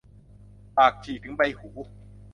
[0.77, 1.69] ปากฉีกถึงใบหู